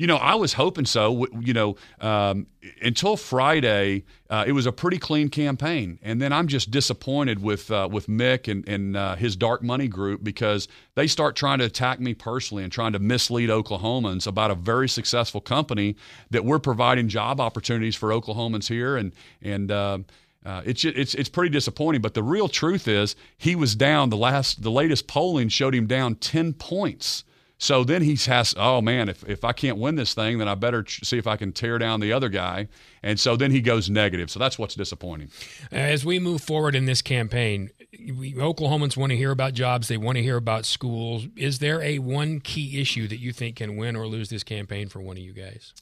You 0.00 0.06
know, 0.06 0.16
I 0.16 0.34
was 0.34 0.54
hoping 0.54 0.86
so. 0.86 1.26
You 1.38 1.52
know, 1.52 1.76
um, 2.00 2.46
until 2.80 3.18
Friday, 3.18 4.04
uh, 4.30 4.44
it 4.46 4.52
was 4.52 4.64
a 4.64 4.72
pretty 4.72 4.96
clean 4.96 5.28
campaign, 5.28 5.98
and 6.00 6.22
then 6.22 6.32
I'm 6.32 6.48
just 6.48 6.70
disappointed 6.70 7.42
with 7.42 7.70
uh, 7.70 7.86
with 7.92 8.06
Mick 8.06 8.50
and, 8.50 8.66
and 8.66 8.96
uh, 8.96 9.16
his 9.16 9.36
dark 9.36 9.62
money 9.62 9.88
group 9.88 10.24
because 10.24 10.68
they 10.94 11.06
start 11.06 11.36
trying 11.36 11.58
to 11.58 11.66
attack 11.66 12.00
me 12.00 12.14
personally 12.14 12.62
and 12.62 12.72
trying 12.72 12.94
to 12.94 12.98
mislead 12.98 13.50
Oklahomans 13.50 14.26
about 14.26 14.50
a 14.50 14.54
very 14.54 14.88
successful 14.88 15.42
company 15.42 15.96
that 16.30 16.46
we're 16.46 16.58
providing 16.58 17.06
job 17.06 17.38
opportunities 17.38 17.94
for 17.94 18.08
Oklahomans 18.08 18.68
here, 18.68 18.96
and 18.96 19.12
and. 19.42 19.70
Uh, 19.70 19.98
uh, 20.46 20.62
it's 20.64 20.86
it's 20.86 21.14
it's 21.14 21.28
pretty 21.28 21.50
disappointing, 21.50 22.00
but 22.00 22.14
the 22.14 22.22
real 22.22 22.48
truth 22.48 22.88
is 22.88 23.14
he 23.36 23.54
was 23.54 23.74
down. 23.74 24.08
The 24.08 24.16
last 24.16 24.62
the 24.62 24.70
latest 24.70 25.06
polling 25.06 25.50
showed 25.50 25.74
him 25.74 25.86
down 25.86 26.14
ten 26.14 26.54
points 26.54 27.24
so 27.60 27.84
then 27.84 28.00
he 28.00 28.16
has, 28.16 28.54
oh 28.56 28.80
man, 28.80 29.10
if, 29.10 29.22
if 29.28 29.44
I 29.44 29.52
can't 29.52 29.76
win 29.76 29.94
this 29.94 30.14
thing, 30.14 30.38
then 30.38 30.48
I 30.48 30.54
better 30.54 30.82
see 30.88 31.18
if 31.18 31.26
I 31.26 31.36
can 31.36 31.52
tear 31.52 31.76
down 31.76 32.00
the 32.00 32.10
other 32.10 32.30
guy. 32.30 32.68
And 33.02 33.20
so 33.20 33.36
then 33.36 33.50
he 33.50 33.60
goes 33.60 33.90
negative. 33.90 34.30
So 34.30 34.38
that's 34.38 34.58
what's 34.58 34.74
disappointing. 34.74 35.28
Uh, 35.70 35.76
as 35.76 36.02
we 36.02 36.18
move 36.18 36.40
forward 36.40 36.74
in 36.74 36.86
this 36.86 37.02
campaign, 37.02 37.68
we, 37.92 38.32
Oklahomans 38.32 38.96
want 38.96 39.10
to 39.10 39.16
hear 39.16 39.30
about 39.30 39.52
jobs. 39.52 39.88
They 39.88 39.98
want 39.98 40.16
to 40.16 40.22
hear 40.22 40.38
about 40.38 40.64
schools. 40.64 41.26
Is 41.36 41.58
there 41.58 41.82
a 41.82 41.98
one 41.98 42.40
key 42.40 42.80
issue 42.80 43.06
that 43.08 43.18
you 43.18 43.30
think 43.30 43.56
can 43.56 43.76
win 43.76 43.94
or 43.94 44.06
lose 44.06 44.30
this 44.30 44.42
campaign 44.42 44.88
for 44.88 45.02
one 45.02 45.18
of 45.18 45.22
you 45.22 45.34
guys? 45.34 45.74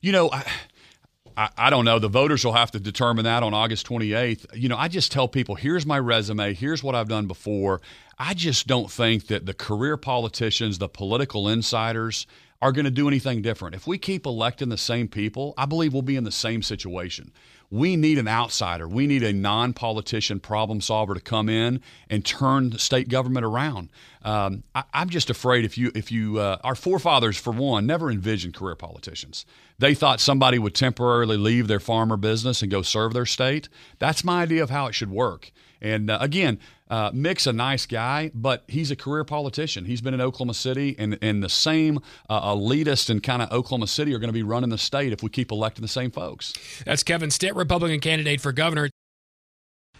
You 0.00 0.12
know, 0.12 0.30
I, 0.30 0.44
I, 1.36 1.48
I, 1.56 1.70
don't 1.70 1.84
know. 1.84 1.98
The 1.98 2.08
voters 2.08 2.44
will 2.44 2.52
have 2.52 2.70
to 2.72 2.80
determine 2.80 3.24
that 3.24 3.42
on 3.42 3.54
August 3.54 3.86
28th. 3.86 4.46
You 4.54 4.68
know, 4.68 4.76
I 4.76 4.88
just 4.88 5.12
tell 5.12 5.28
people 5.28 5.54
here's 5.54 5.86
my 5.86 5.98
resume, 5.98 6.54
here's 6.54 6.82
what 6.82 6.94
I've 6.94 7.08
done 7.08 7.26
before. 7.26 7.80
I 8.18 8.34
just 8.34 8.66
don't 8.66 8.90
think 8.90 9.28
that 9.28 9.46
the 9.46 9.54
career 9.54 9.96
politicians, 9.96 10.78
the 10.78 10.88
political 10.88 11.48
insiders, 11.48 12.26
are 12.60 12.72
going 12.72 12.84
to 12.84 12.90
do 12.90 13.08
anything 13.08 13.42
different. 13.42 13.74
If 13.74 13.86
we 13.86 13.98
keep 13.98 14.24
electing 14.24 14.68
the 14.68 14.78
same 14.78 15.08
people, 15.08 15.52
I 15.58 15.66
believe 15.66 15.92
we'll 15.92 16.02
be 16.02 16.16
in 16.16 16.24
the 16.24 16.30
same 16.30 16.62
situation. 16.62 17.32
We 17.72 17.96
need 17.96 18.18
an 18.18 18.28
outsider. 18.28 18.86
We 18.86 19.06
need 19.06 19.22
a 19.22 19.32
non 19.32 19.72
politician 19.72 20.40
problem 20.40 20.82
solver 20.82 21.14
to 21.14 21.20
come 21.20 21.48
in 21.48 21.80
and 22.10 22.22
turn 22.22 22.68
the 22.68 22.78
state 22.78 23.08
government 23.08 23.46
around. 23.46 23.88
Um, 24.22 24.64
I, 24.74 24.84
am 24.92 25.08
just 25.08 25.30
afraid 25.30 25.64
if 25.64 25.78
you, 25.78 25.90
if 25.94 26.12
you, 26.12 26.38
uh, 26.38 26.58
our 26.62 26.74
forefathers, 26.74 27.38
for 27.38 27.50
one, 27.50 27.86
never 27.86 28.10
envisioned 28.10 28.52
career 28.52 28.74
politicians. 28.74 29.46
They 29.78 29.94
thought 29.94 30.20
somebody 30.20 30.58
would 30.58 30.74
temporarily 30.74 31.38
leave 31.38 31.66
their 31.66 31.80
farmer 31.80 32.18
business 32.18 32.60
and 32.60 32.70
go 32.70 32.82
serve 32.82 33.14
their 33.14 33.24
state. 33.24 33.70
That's 33.98 34.22
my 34.22 34.42
idea 34.42 34.62
of 34.62 34.68
how 34.68 34.86
it 34.86 34.94
should 34.94 35.10
work. 35.10 35.50
And 35.80 36.10
uh, 36.10 36.18
again, 36.20 36.60
uh, 36.92 37.10
Mick's 37.14 37.46
a 37.46 37.54
nice 37.54 37.86
guy, 37.86 38.30
but 38.34 38.64
he's 38.68 38.90
a 38.90 38.96
career 38.96 39.24
politician. 39.24 39.86
He's 39.86 40.02
been 40.02 40.12
in 40.12 40.20
Oklahoma 40.20 40.52
City, 40.52 40.94
and, 40.98 41.18
and 41.22 41.42
the 41.42 41.48
same 41.48 41.98
uh, 42.28 42.54
elitist 42.54 43.08
and 43.08 43.22
kind 43.22 43.40
of 43.40 43.50
Oklahoma 43.50 43.86
City 43.86 44.14
are 44.14 44.18
going 44.18 44.28
to 44.28 44.34
be 44.34 44.42
running 44.42 44.68
the 44.68 44.76
state 44.76 45.10
if 45.10 45.22
we 45.22 45.30
keep 45.30 45.50
electing 45.50 45.80
the 45.80 45.88
same 45.88 46.10
folks. 46.10 46.52
That's 46.84 47.02
Kevin 47.02 47.30
Stitt, 47.30 47.56
Republican 47.62 48.00
candidate 48.00 48.40
for 48.40 48.52
governor. 48.52 48.90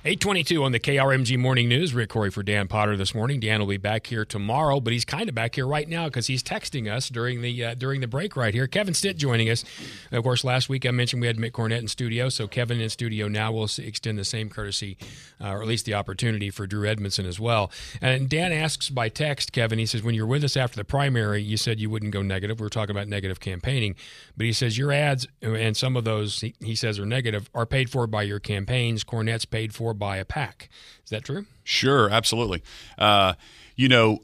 822 0.05 0.65
on 0.65 0.73
the 0.73 0.81
KRMG 0.81 1.39
Morning 1.39 1.69
News. 1.69 1.95
Rick 1.95 2.11
Couri 2.11 2.33
for 2.33 2.43
Dan 2.43 2.67
Potter 2.67 2.97
this 2.97 3.15
morning. 3.15 3.39
Dan 3.39 3.61
will 3.61 3.69
be 3.69 3.77
back 3.77 4.09
here 4.09 4.25
tomorrow, 4.25 4.81
but 4.81 4.93
he's 4.93 5.05
kind 5.05 5.29
of 5.29 5.35
back 5.37 5.55
here 5.55 5.65
right 5.65 5.89
now 5.89 6.07
because 6.07 6.27
he's 6.27 6.43
texting 6.43 6.93
us 6.93 7.09
during 7.09 7.41
the 7.41 7.65
uh, 7.65 7.75
during 7.75 8.01
the 8.01 8.09
break 8.09 8.35
right 8.35 8.53
here. 8.53 8.67
Kevin 8.67 8.95
Stitt 8.95 9.17
joining 9.17 9.49
us. 9.49 9.65
Of 10.11 10.25
course, 10.25 10.43
last 10.43 10.69
week 10.69 10.85
I 10.85 10.91
mentioned 10.91 11.21
we 11.21 11.29
had 11.29 11.37
Mick 11.37 11.53
Cornett 11.53 11.79
in 11.79 11.87
studio, 11.87 12.31
so 12.31 12.49
Kevin 12.49 12.81
in 12.81 12.91
studio 12.91 13.29
now 13.29 13.53
will 13.53 13.71
extend 13.79 14.19
the 14.19 14.25
same 14.25 14.49
courtesy, 14.49 14.97
uh, 15.41 15.51
or 15.51 15.63
at 15.63 15.69
least 15.69 15.87
the 15.87 15.95
opportunity 15.95 16.51
for 16.51 16.67
Drew 16.67 16.85
Edmondson 16.85 17.25
as 17.25 17.39
well. 17.39 17.71
And 18.01 18.29
Dan 18.29 18.51
asks 18.51 18.91
by 18.91 19.09
text, 19.09 19.53
Kevin, 19.53 19.79
he 19.79 19.87
says, 19.87 20.03
when 20.03 20.17
you're 20.17 20.27
with 20.27 20.43
us 20.43 20.57
after 20.57 20.75
the 20.75 20.85
primary, 20.85 21.43
you 21.43 21.57
said 21.57 21.79
you 21.79 21.91
wouldn't 21.91 22.13
go 22.13 22.23
negative. 22.23 22.59
We 22.59 22.67
are 22.67 22.71
talking 22.71 22.91
about 22.97 23.07
negative 23.07 23.39
campaigning, 23.39 23.95
but 24.37 24.47
he 24.47 24.53
says 24.53 24.77
your 24.77 24.91
ads, 24.91 25.29
and 25.43 25.77
some 25.77 25.97
of 25.97 26.03
those 26.03 26.41
he, 26.41 26.57
he 26.59 26.75
says 26.75 26.99
are 26.99 27.07
negative, 27.07 27.49
are 27.55 27.67
paid 27.67 27.89
for 27.89 28.09
by 28.09 28.25
your 28.25 28.41
campaigns. 28.41 29.05
Cornett's 29.05 29.45
paid 29.45 29.73
for 29.73 29.92
by 29.95 30.17
a 30.17 30.25
PAC. 30.25 30.69
Is 31.05 31.11
that 31.11 31.25
true? 31.25 31.47
Sure, 31.65 32.11
absolutely. 32.11 32.63
Uh, 32.99 33.35
you 33.77 33.89
know, 33.89 34.21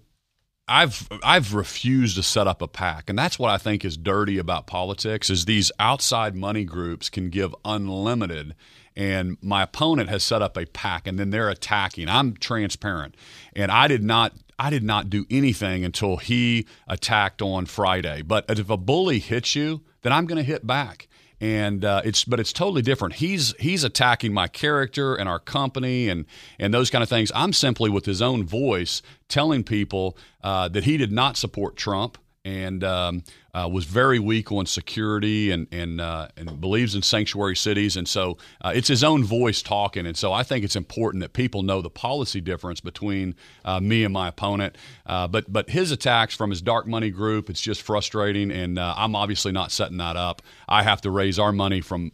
I've 0.68 1.08
I've 1.24 1.54
refused 1.54 2.16
to 2.16 2.22
set 2.22 2.46
up 2.46 2.60
a 2.60 2.68
PAC, 2.68 3.08
and 3.08 3.18
that's 3.18 3.38
what 3.38 3.50
I 3.50 3.58
think 3.58 3.84
is 3.84 3.96
dirty 3.96 4.38
about 4.38 4.66
politics. 4.66 5.30
Is 5.30 5.46
these 5.46 5.72
outside 5.78 6.34
money 6.34 6.64
groups 6.64 7.08
can 7.08 7.30
give 7.30 7.54
unlimited, 7.64 8.54
and 8.94 9.38
my 9.40 9.62
opponent 9.62 10.10
has 10.10 10.22
set 10.22 10.42
up 10.42 10.56
a 10.56 10.66
PAC 10.66 11.06
and 11.06 11.18
then 11.18 11.30
they're 11.30 11.48
attacking. 11.48 12.08
I'm 12.08 12.34
transparent, 12.34 13.16
and 13.56 13.70
I 13.70 13.88
did 13.88 14.04
not 14.04 14.34
I 14.58 14.68
did 14.70 14.82
not 14.82 15.08
do 15.08 15.24
anything 15.30 15.84
until 15.84 16.18
he 16.18 16.66
attacked 16.86 17.40
on 17.40 17.64
Friday. 17.66 18.22
But 18.22 18.44
if 18.48 18.68
a 18.68 18.76
bully 18.76 19.20
hits 19.20 19.54
you, 19.54 19.82
then 20.02 20.12
I'm 20.12 20.26
going 20.26 20.36
to 20.36 20.42
hit 20.42 20.66
back 20.66 21.07
and 21.40 21.84
uh, 21.84 22.02
it's 22.04 22.24
but 22.24 22.40
it's 22.40 22.52
totally 22.52 22.82
different. 22.82 23.14
He's 23.16 23.54
he's 23.58 23.84
attacking 23.84 24.32
my 24.32 24.48
character 24.48 25.14
and 25.14 25.28
our 25.28 25.38
company 25.38 26.08
and 26.08 26.26
and 26.58 26.74
those 26.74 26.90
kind 26.90 27.02
of 27.02 27.08
things. 27.08 27.30
I'm 27.34 27.52
simply 27.52 27.90
with 27.90 28.06
his 28.06 28.20
own 28.20 28.44
voice 28.44 29.02
telling 29.28 29.64
people 29.64 30.16
uh, 30.42 30.68
that 30.68 30.84
he 30.84 30.96
did 30.96 31.12
not 31.12 31.36
support 31.36 31.76
Trump 31.76 32.18
and 32.44 32.84
um, 32.84 33.22
uh, 33.54 33.68
was 33.70 33.84
very 33.84 34.18
weak 34.18 34.52
on 34.52 34.66
security 34.66 35.50
and 35.50 35.66
and 35.72 36.00
uh, 36.00 36.28
and 36.36 36.60
believes 36.60 36.94
in 36.94 37.02
sanctuary 37.02 37.56
cities. 37.56 37.96
And 37.96 38.08
so 38.08 38.38
uh, 38.60 38.72
it's 38.74 38.88
his 38.88 39.04
own 39.04 39.24
voice 39.24 39.62
talking. 39.62 40.06
And 40.06 40.16
so 40.16 40.32
I 40.32 40.42
think 40.42 40.64
it's 40.64 40.76
important 40.76 41.22
that 41.22 41.32
people 41.32 41.62
know 41.62 41.82
the 41.82 41.90
policy 41.90 42.40
difference 42.40 42.80
between 42.80 43.34
uh, 43.64 43.80
me 43.80 44.04
and 44.04 44.12
my 44.12 44.28
opponent. 44.28 44.76
Uh, 45.06 45.28
but 45.28 45.52
but 45.52 45.70
his 45.70 45.90
attacks 45.90 46.34
from 46.34 46.50
his 46.50 46.62
dark 46.62 46.86
money 46.86 47.10
group, 47.10 47.50
it's 47.50 47.60
just 47.60 47.82
frustrating. 47.82 48.50
And 48.50 48.78
uh, 48.78 48.94
I'm 48.96 49.14
obviously 49.14 49.52
not 49.52 49.72
setting 49.72 49.98
that 49.98 50.16
up. 50.16 50.42
I 50.68 50.82
have 50.82 51.00
to 51.02 51.10
raise 51.10 51.38
our 51.38 51.52
money 51.52 51.80
from 51.80 52.12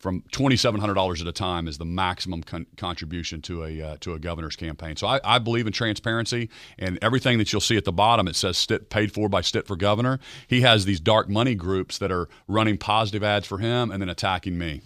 from 0.00 0.24
twenty 0.32 0.56
seven 0.56 0.80
hundred 0.80 0.94
dollars 0.94 1.20
at 1.20 1.28
a 1.28 1.32
time 1.32 1.68
is 1.68 1.78
the 1.78 1.84
maximum 1.84 2.42
con- 2.42 2.66
contribution 2.76 3.40
to 3.42 3.64
a 3.64 3.82
uh, 3.82 3.96
to 4.00 4.14
a 4.14 4.18
governor's 4.18 4.56
campaign. 4.56 4.96
So 4.96 5.06
I, 5.06 5.20
I, 5.22 5.38
believe 5.38 5.66
in 5.66 5.72
transparency 5.72 6.48
and 6.78 6.98
everything 7.02 7.38
that 7.38 7.52
you'll 7.52 7.60
see 7.60 7.76
at 7.76 7.84
the 7.84 7.92
bottom. 7.92 8.26
It 8.26 8.34
says 8.34 8.56
Stitt, 8.56 8.90
paid 8.90 9.12
for 9.12 9.28
by 9.28 9.42
Stitt 9.42 9.66
for 9.66 9.76
governor. 9.76 10.18
He 10.48 10.62
has 10.62 10.86
these 10.86 11.00
dark 11.00 11.28
money 11.28 11.54
groups 11.54 11.98
that 11.98 12.10
are 12.10 12.28
running 12.48 12.78
positive 12.78 13.22
ads 13.22 13.46
for 13.46 13.58
him 13.58 13.90
and 13.90 14.00
then 14.00 14.08
attacking 14.08 14.58
me. 14.58 14.80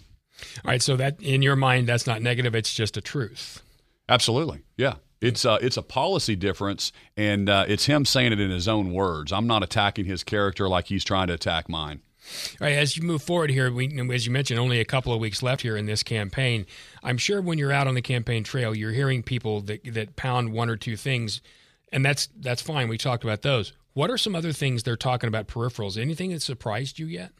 All 0.63 0.71
right, 0.71 0.81
so 0.81 0.97
that 0.97 1.19
in 1.21 1.41
your 1.41 1.55
mind, 1.55 1.87
that's 1.87 2.05
not 2.05 2.21
negative; 2.21 2.53
it's 2.53 2.73
just 2.73 2.97
a 2.97 3.01
truth. 3.01 3.63
Absolutely, 4.09 4.61
yeah. 4.77 4.95
It's 5.21 5.45
uh, 5.45 5.57
it's 5.61 5.77
a 5.77 5.81
policy 5.81 6.35
difference, 6.35 6.91
and 7.15 7.49
uh, 7.49 7.65
it's 7.67 7.85
him 7.85 8.03
saying 8.03 8.33
it 8.33 8.39
in 8.39 8.51
his 8.51 8.67
own 8.67 8.91
words. 8.91 9.31
I'm 9.31 9.47
not 9.47 9.63
attacking 9.63 10.05
his 10.05 10.23
character 10.23 10.67
like 10.67 10.87
he's 10.87 11.05
trying 11.05 11.27
to 11.27 11.33
attack 11.33 11.69
mine. 11.69 12.01
All 12.59 12.67
right, 12.67 12.77
as 12.77 12.97
you 12.97 13.03
move 13.03 13.21
forward 13.21 13.49
here, 13.49 13.71
we, 13.71 13.87
as 14.13 14.25
you 14.25 14.31
mentioned, 14.31 14.59
only 14.59 14.79
a 14.79 14.85
couple 14.85 15.13
of 15.13 15.19
weeks 15.19 15.43
left 15.43 15.61
here 15.61 15.77
in 15.77 15.85
this 15.85 16.03
campaign. 16.03 16.65
I'm 17.03 17.17
sure 17.17 17.41
when 17.41 17.57
you're 17.57 17.71
out 17.71 17.87
on 17.87 17.95
the 17.95 18.01
campaign 18.01 18.43
trail, 18.43 18.75
you're 18.75 18.91
hearing 18.91 19.23
people 19.23 19.61
that 19.61 19.93
that 19.93 20.15
pound 20.15 20.51
one 20.51 20.69
or 20.69 20.77
two 20.77 20.97
things, 20.97 21.41
and 21.91 22.05
that's 22.05 22.27
that's 22.39 22.61
fine. 22.61 22.87
We 22.87 22.97
talked 22.97 23.23
about 23.23 23.41
those. 23.41 23.73
What 23.93 24.09
are 24.09 24.17
some 24.17 24.35
other 24.35 24.51
things 24.51 24.83
they're 24.83 24.97
talking 24.97 25.27
about 25.27 25.47
peripherals? 25.47 25.97
Anything 25.97 26.31
that 26.31 26.41
surprised 26.41 26.99
you 26.99 27.05
yet? 27.05 27.31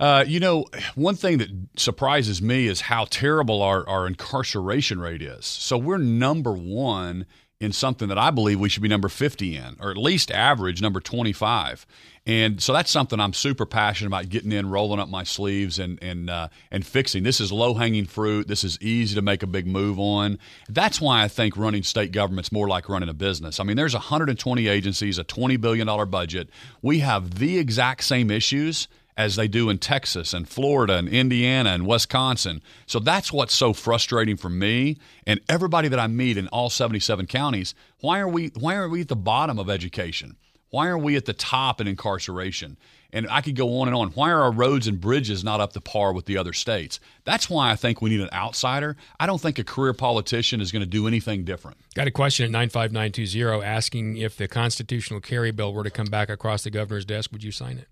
Uh, 0.00 0.24
you 0.26 0.38
know, 0.38 0.64
one 0.94 1.16
thing 1.16 1.38
that 1.38 1.50
surprises 1.76 2.40
me 2.40 2.68
is 2.68 2.82
how 2.82 3.04
terrible 3.10 3.62
our, 3.62 3.86
our 3.88 4.06
incarceration 4.06 5.00
rate 5.00 5.22
is. 5.22 5.44
So 5.44 5.76
we're 5.76 5.98
number 5.98 6.52
one 6.52 7.26
in 7.60 7.72
something 7.72 8.08
that 8.08 8.18
I 8.18 8.30
believe 8.30 8.60
we 8.60 8.68
should 8.68 8.82
be 8.82 8.88
number 8.88 9.08
50 9.08 9.56
in, 9.56 9.76
or 9.80 9.90
at 9.90 9.96
least 9.96 10.30
average 10.30 10.80
number 10.80 11.00
25. 11.00 11.86
And 12.24 12.62
so 12.62 12.72
that's 12.72 12.90
something 12.90 13.18
I'm 13.18 13.32
super 13.32 13.66
passionate 13.66 14.08
about 14.08 14.28
getting 14.28 14.52
in, 14.52 14.68
rolling 14.68 15.00
up 15.00 15.08
my 15.08 15.24
sleeves, 15.24 15.78
and 15.78 15.98
and 16.02 16.28
uh, 16.28 16.48
and 16.70 16.86
fixing. 16.86 17.22
This 17.22 17.40
is 17.40 17.50
low 17.50 17.74
hanging 17.74 18.04
fruit. 18.04 18.46
This 18.46 18.64
is 18.64 18.78
easy 18.82 19.14
to 19.14 19.22
make 19.22 19.42
a 19.42 19.46
big 19.46 19.66
move 19.66 19.98
on. 19.98 20.38
That's 20.68 21.00
why 21.00 21.22
I 21.24 21.28
think 21.28 21.56
running 21.56 21.82
state 21.82 22.12
government's 22.12 22.52
more 22.52 22.68
like 22.68 22.88
running 22.88 23.08
a 23.08 23.14
business. 23.14 23.58
I 23.58 23.64
mean, 23.64 23.78
there's 23.78 23.94
120 23.94 24.68
agencies, 24.68 25.16
a 25.18 25.24
20 25.24 25.56
billion 25.56 25.86
dollar 25.86 26.04
budget. 26.04 26.50
We 26.82 26.98
have 26.98 27.38
the 27.38 27.58
exact 27.58 28.04
same 28.04 28.30
issues 28.30 28.88
as 29.18 29.34
they 29.34 29.48
do 29.48 29.68
in 29.68 29.78
Texas 29.78 30.32
and 30.32 30.48
Florida 30.48 30.94
and 30.94 31.08
Indiana 31.08 31.70
and 31.70 31.86
Wisconsin. 31.86 32.62
So 32.86 33.00
that's 33.00 33.32
what's 33.32 33.52
so 33.52 33.72
frustrating 33.72 34.36
for 34.36 34.48
me 34.48 34.96
and 35.26 35.40
everybody 35.48 35.88
that 35.88 35.98
I 35.98 36.06
meet 36.06 36.38
in 36.38 36.46
all 36.48 36.70
77 36.70 37.26
counties. 37.26 37.74
Why 38.00 38.20
are 38.20 38.28
we 38.28 38.52
why 38.54 38.76
are 38.76 38.88
we 38.88 39.00
at 39.00 39.08
the 39.08 39.16
bottom 39.16 39.58
of 39.58 39.68
education? 39.68 40.36
Why 40.70 40.86
are 40.86 40.98
we 40.98 41.16
at 41.16 41.24
the 41.24 41.32
top 41.32 41.80
in 41.80 41.88
incarceration? 41.88 42.76
And 43.10 43.26
I 43.30 43.40
could 43.40 43.56
go 43.56 43.80
on 43.80 43.88
and 43.88 43.96
on. 43.96 44.10
Why 44.10 44.30
are 44.30 44.42
our 44.42 44.52
roads 44.52 44.86
and 44.86 45.00
bridges 45.00 45.42
not 45.42 45.60
up 45.60 45.72
to 45.72 45.80
par 45.80 46.12
with 46.12 46.26
the 46.26 46.36
other 46.36 46.52
states? 46.52 47.00
That's 47.24 47.48
why 47.48 47.70
I 47.70 47.76
think 47.76 48.02
we 48.02 48.10
need 48.10 48.20
an 48.20 48.28
outsider. 48.34 48.96
I 49.18 49.26
don't 49.26 49.40
think 49.40 49.58
a 49.58 49.64
career 49.64 49.94
politician 49.94 50.60
is 50.60 50.70
going 50.70 50.82
to 50.82 50.86
do 50.86 51.08
anything 51.08 51.44
different. 51.44 51.78
Got 51.94 52.06
a 52.06 52.10
question 52.10 52.44
at 52.44 52.50
95920 52.50 53.64
asking 53.64 54.18
if 54.18 54.36
the 54.36 54.46
constitutional 54.46 55.20
carry 55.20 55.50
bill 55.50 55.72
were 55.72 55.84
to 55.84 55.90
come 55.90 56.06
back 56.06 56.28
across 56.28 56.64
the 56.64 56.70
governor's 56.70 57.06
desk, 57.06 57.32
would 57.32 57.42
you 57.42 57.50
sign 57.50 57.78
it? 57.78 57.88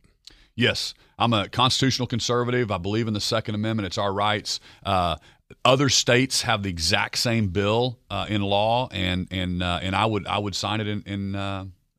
Yes, 0.57 0.95
I'm 1.19 1.33
a 1.35 1.49
constitutional 1.49 2.09
conservative. 2.09 2.71
I 2.71 2.79
believe 2.79 3.07
in 3.09 3.15
the 3.15 3.21
Second 3.21 3.55
Amendment. 3.55 3.87
It's 3.87 3.99
our 3.99 4.13
rights. 4.13 4.59
Uh, 4.85 5.17
other 5.65 5.89
states 5.89 6.43
have 6.43 6.63
the 6.63 6.71
exact 6.71 7.19
same 7.19 7.49
bill 7.49 7.99
uh, 8.11 8.27
in 8.29 8.43
law, 8.43 8.89
and 8.91 9.29
and 9.31 9.63
uh, 9.63 9.81
and 9.83 9.95
I 9.95 10.07
would 10.07 10.27
I 10.27 10.39
would 10.39 10.55
sign 10.55 10.81
it 10.81 10.89
in, 10.89 11.03
in 11.03 11.37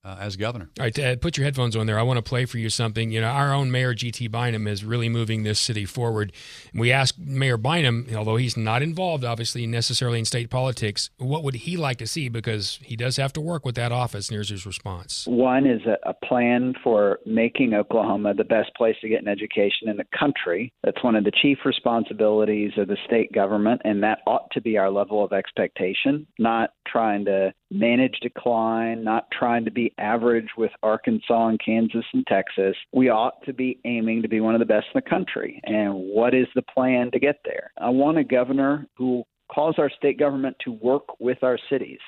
uh, 0.04 0.18
as 0.20 0.36
governor. 0.36 0.70
All 0.80 0.86
right, 0.86 0.94
Ted, 0.94 1.22
put 1.22 1.38
your 1.38 1.46
headphones 1.46 1.76
on 1.76 1.86
there. 1.86 2.00
I 2.00 2.04
want 2.04 2.18
to 2.18 2.22
play 2.22 2.46
for 2.46 2.58
you 2.58 2.70
something. 2.70 3.12
You 3.12 3.22
know, 3.22 3.28
our 3.28 3.54
own 3.54 3.72
Mayor 3.72 3.94
G.T. 3.94 4.28
Bynum 4.28 4.68
is 4.68 4.84
really 4.84 5.10
moving 5.10 5.44
this 5.44 5.60
city 5.60 5.86
forward. 5.86 6.32
We 6.74 6.92
asked 6.92 7.20
Mayor 7.20 7.58
Bynum, 7.58 8.08
although 8.16 8.38
he's 8.38 8.56
not 8.56 8.82
involved, 8.82 9.26
obviously, 9.26 9.68
necessarily 9.68 10.20
in 10.20 10.26
state 10.26 10.50
politics, 10.50 11.10
what 11.18 11.44
would 11.44 11.56
he 11.56 11.78
like 11.78 11.98
to 11.98 12.08
see? 12.08 12.30
Because 12.30 12.80
he 12.84 12.96
does 12.96 13.18
have 13.18 13.34
to 13.34 13.42
work 13.42 13.66
with 13.66 13.76
that 13.76 13.92
office. 13.92 14.30
And 14.30 14.36
here's 14.36 14.50
his 14.50 14.66
response. 14.66 15.26
One 15.28 15.66
is 15.66 15.82
a, 15.86 15.98
a 16.10 16.14
plan 16.14 16.74
for 16.84 17.20
making 17.26 17.74
Oklahoma 17.74 18.34
the 18.34 18.44
best 18.44 18.74
place 18.76 18.96
to 19.02 19.10
get 19.10 19.22
an 19.22 19.28
education 19.28 19.90
in 19.90 19.98
the 19.98 20.06
country. 20.18 20.72
That's 20.84 21.04
one 21.04 21.16
of 21.16 21.24
the 21.24 21.32
chief 21.42 21.60
responsibilities 21.66 22.72
of 22.78 22.88
the 22.88 22.98
state 23.06 23.32
government, 23.34 23.82
and 23.84 24.04
that 24.04 24.20
ought 24.26 24.50
to 24.52 24.62
be 24.62 24.78
our 24.78 24.90
level 24.90 25.24
of 25.24 25.34
expectation, 25.34 26.28
not 26.40 26.72
trying 26.88 27.26
to 27.26 27.54
manage 27.72 28.20
decline, 28.22 29.04
not 29.04 29.30
trying 29.32 29.66
to 29.66 29.72
be 29.72 29.94
average 29.98 30.50
with 30.58 30.72
Arkansas 30.84 31.48
and 31.48 31.60
Kansas 31.64 32.06
and 32.14 32.26
Texas. 32.28 32.76
We 32.94 33.10
ought 33.10 33.44
to 33.46 33.54
be 33.54 33.80
aiming 33.86 34.22
to 34.22 34.30
be 34.30 34.40
one 34.40 34.56
of 34.56 34.60
the 34.60 34.66
best 34.66 34.88
in 34.94 35.02
the 35.04 35.10
country. 35.10 35.62
And 35.66 35.94
what 35.94 36.34
is 36.34 36.48
the 36.56 36.62
plan 36.62 37.12
to 37.12 37.20
get 37.20 37.40
there? 37.46 37.72
I 37.80 37.90
want 37.90 38.18
a 38.18 38.24
governor 38.24 38.88
who 38.98 39.24
calls 39.54 39.76
our 39.78 39.90
state 39.90 40.20
government 40.20 40.56
to 40.66 40.72
work 40.72 41.20
with 41.20 41.44
our 41.44 41.58
cities. 41.70 42.00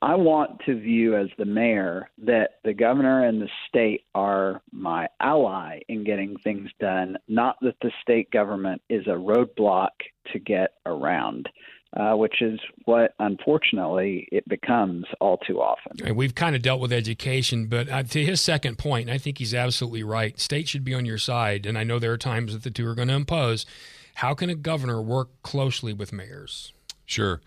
I 0.00 0.14
want 0.14 0.60
to 0.64 0.80
view 0.80 1.16
as 1.16 1.28
the 1.36 1.44
mayor 1.44 2.08
that 2.24 2.52
the 2.64 2.72
governor 2.72 3.26
and 3.26 3.40
the 3.40 3.48
state 3.68 4.04
are 4.14 4.62
my 4.72 5.06
ally 5.20 5.80
in 5.88 6.02
getting 6.02 6.36
things 6.38 6.70
done, 6.80 7.16
not 7.28 7.56
that 7.60 7.76
the 7.82 7.92
state 8.00 8.30
government 8.30 8.80
is 8.88 9.06
a 9.06 9.10
roadblock 9.10 9.90
to 10.32 10.38
get 10.38 10.70
around 10.86 11.48
uh, 11.96 12.14
which 12.14 12.42
is 12.42 12.60
what 12.84 13.14
unfortunately 13.18 14.28
it 14.30 14.46
becomes 14.48 15.06
all 15.20 15.38
too 15.38 15.60
often. 15.60 16.06
And 16.06 16.16
we've 16.16 16.34
kind 16.34 16.54
of 16.54 16.62
dealt 16.62 16.80
with 16.80 16.92
education, 16.92 17.66
but 17.66 17.88
uh, 17.88 18.02
to 18.02 18.24
his 18.24 18.40
second 18.40 18.76
point, 18.78 19.08
I 19.08 19.18
think 19.18 19.38
he's 19.38 19.54
absolutely 19.54 20.02
right. 20.02 20.38
State 20.38 20.68
should 20.68 20.84
be 20.84 20.94
on 20.94 21.06
your 21.06 21.18
side, 21.18 21.64
and 21.64 21.78
I 21.78 21.84
know 21.84 21.98
there 21.98 22.12
are 22.12 22.18
times 22.18 22.52
that 22.52 22.62
the 22.62 22.70
two 22.70 22.86
are 22.86 22.94
going 22.94 23.08
to 23.08 23.14
impose. 23.14 23.64
How 24.16 24.34
can 24.34 24.50
a 24.50 24.54
governor 24.54 25.00
work 25.00 25.28
closely 25.42 25.92
with 25.92 26.12
mayors? 26.12 26.72
Sure. 27.06 27.40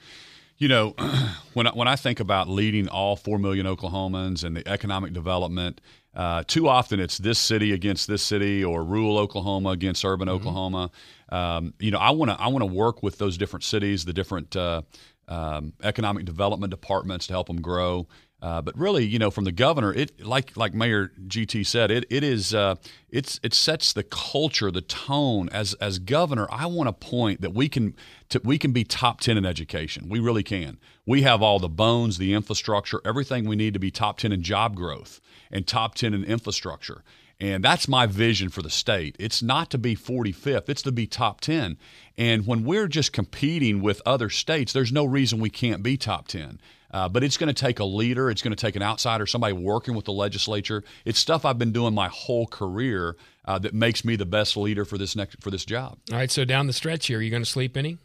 You 0.57 0.67
know, 0.67 0.95
when 1.53 1.67
I, 1.67 1.71
when 1.71 1.87
I 1.87 1.95
think 1.95 2.19
about 2.19 2.49
leading 2.49 2.87
all 2.87 3.15
four 3.15 3.37
million 3.37 3.65
Oklahomans 3.65 4.43
and 4.43 4.57
the 4.57 4.67
economic 4.67 5.13
development, 5.13 5.79
uh, 6.15 6.43
too 6.47 6.67
often 6.67 6.99
it's 6.99 7.17
this 7.17 7.39
city 7.39 7.71
against 7.71 8.07
this 8.07 8.21
city 8.21 8.63
or 8.63 8.83
rural 8.83 9.17
Oklahoma 9.17 9.69
against 9.69 10.03
urban 10.03 10.27
mm-hmm. 10.27 10.35
Oklahoma. 10.35 10.91
Um, 11.29 11.73
you 11.79 11.91
know, 11.91 11.99
I 11.99 12.09
want 12.11 12.31
to 12.31 12.39
I 12.39 12.47
want 12.47 12.61
to 12.61 12.73
work 12.73 13.03
with 13.03 13.17
those 13.17 13.37
different 13.37 13.63
cities, 13.63 14.05
the 14.05 14.13
different 14.13 14.55
uh, 14.55 14.81
um, 15.27 15.73
economic 15.83 16.25
development 16.25 16.71
departments 16.71 17.27
to 17.27 17.33
help 17.33 17.47
them 17.47 17.61
grow. 17.61 18.07
Uh, 18.41 18.61
but 18.61 18.77
really, 18.77 19.05
you 19.05 19.19
know, 19.19 19.29
from 19.29 19.43
the 19.43 19.51
governor, 19.51 19.93
it 19.93 20.25
like 20.25 20.55
like 20.55 20.73
Mayor 20.73 21.11
GT 21.27 21.65
said, 21.65 21.91
it 21.91 22.05
it 22.09 22.23
is 22.23 22.53
uh, 22.53 22.75
it's 23.09 23.39
it 23.43 23.53
sets 23.53 23.91
the 23.91 24.03
culture, 24.03 24.71
the 24.71 24.81
tone. 24.81 25.49
As 25.49 25.73
as 25.75 25.99
governor, 25.99 26.47
I 26.49 26.65
want 26.67 26.87
to 26.87 26.93
point 26.93 27.41
that 27.41 27.53
we 27.53 27.67
can 27.67 27.95
to, 28.29 28.39
we 28.43 28.57
can 28.57 28.71
be 28.71 28.85
top 28.85 29.19
ten 29.19 29.37
in 29.37 29.45
education. 29.45 30.07
We 30.07 30.19
really 30.19 30.43
can. 30.43 30.77
We 31.05 31.23
have 31.23 31.41
all 31.41 31.59
the 31.59 31.67
bones, 31.67 32.17
the 32.17 32.33
infrastructure, 32.33 33.01
everything 33.03 33.45
we 33.45 33.57
need 33.57 33.73
to 33.73 33.79
be 33.79 33.91
top 33.91 34.19
ten 34.19 34.31
in 34.31 34.41
job 34.41 34.73
growth 34.73 35.19
and 35.51 35.67
top 35.67 35.95
ten 35.95 36.13
in 36.13 36.23
infrastructure. 36.23 37.03
And 37.41 37.63
that's 37.63 37.87
my 37.87 38.05
vision 38.05 38.49
for 38.49 38.61
the 38.61 38.69
state. 38.69 39.15
It's 39.17 39.41
not 39.41 39.69
to 39.71 39.77
be 39.77 39.95
45th, 39.95 40.67
it's 40.67 40.81
to 40.81 40.91
be 40.91 41.07
top 41.07 41.39
10. 41.39 41.77
And 42.17 42.45
when 42.45 42.65
we're 42.65 42.89
just 42.89 43.13
competing 43.13 43.81
with 43.81 44.01
other 44.05 44.29
states, 44.29 44.73
there's 44.73 44.91
no 44.91 45.05
reason 45.05 45.39
we 45.39 45.49
can't 45.49 45.81
be 45.81 45.95
top 45.95 46.27
10. 46.27 46.59
Uh, 46.91 47.07
but 47.07 47.23
it's 47.23 47.37
going 47.37 47.47
to 47.47 47.53
take 47.53 47.79
a 47.79 47.85
leader. 47.85 48.29
It's 48.29 48.41
going 48.41 48.55
to 48.55 48.59
take 48.61 48.75
an 48.75 48.81
outsider, 48.81 49.25
somebody 49.25 49.53
working 49.53 49.95
with 49.95 50.05
the 50.05 50.13
legislature. 50.13 50.83
It's 51.05 51.19
stuff 51.19 51.45
I've 51.45 51.59
been 51.59 51.71
doing 51.71 51.93
my 51.93 52.07
whole 52.07 52.47
career 52.47 53.15
uh, 53.45 53.59
that 53.59 53.73
makes 53.73 54.03
me 54.03 54.15
the 54.15 54.25
best 54.25 54.57
leader 54.57 54.85
for 54.85 54.97
this 54.97 55.15
next 55.15 55.41
for 55.41 55.51
this 55.51 55.65
job. 55.65 55.97
All 56.11 56.17
right. 56.17 56.31
So 56.31 56.45
down 56.45 56.67
the 56.67 56.73
stretch 56.73 57.07
here, 57.07 57.19
are 57.19 57.21
you 57.21 57.29
going 57.31 57.43
to 57.43 57.49
sleep 57.49 57.77
any? 57.77 57.97